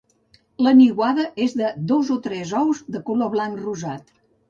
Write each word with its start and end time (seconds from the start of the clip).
La 0.67 0.73
niuada 0.79 1.27
és 1.45 1.53
de 1.61 1.69
dos 1.93 2.11
o 2.17 2.19
tres 2.27 2.57
ous 2.65 2.85
de 2.97 3.07
color 3.11 3.35
blanc 3.39 3.65
rosat. 3.71 4.15